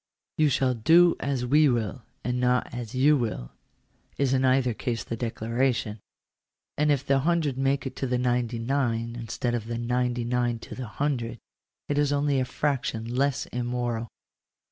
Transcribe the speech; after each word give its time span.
"Tou 0.39 0.49
shall 0.49 0.73
do 0.73 1.15
as 1.19 1.45
we 1.45 1.69
will, 1.69 2.01
and 2.23 2.39
not 2.39 2.73
as 2.73 2.95
you 2.95 3.15
will," 3.15 3.51
is 4.17 4.33
in 4.33 4.43
either 4.43 4.73
case 4.73 5.03
the 5.03 5.15
declaration; 5.15 5.99
and 6.75 6.91
if 6.91 7.05
the 7.05 7.19
hundred 7.19 7.55
make 7.55 7.85
it 7.85 7.95
to 7.97 8.07
the 8.07 8.17
ninety 8.17 8.57
nine, 8.57 9.15
instead 9.15 9.53
of 9.53 9.67
the 9.67 9.77
ninety 9.77 10.23
nine 10.23 10.57
to 10.57 10.73
the 10.73 10.87
hundred, 10.87 11.37
it 11.87 11.99
is 11.99 12.11
only 12.11 12.39
a 12.39 12.45
fraction 12.45 13.13
less 13.15 13.45
immoral. 13.53 14.07